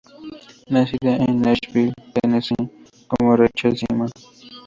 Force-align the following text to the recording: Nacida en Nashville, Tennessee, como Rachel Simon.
Nacida 0.73 1.13
en 1.25 1.41
Nashville, 1.43 1.93
Tennessee, 2.15 2.71
como 3.07 3.35
Rachel 3.37 3.77
Simon. 3.77 4.09